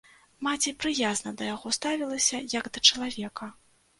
[0.45, 3.53] Маці прыязна да яго ставілася як да чалавека.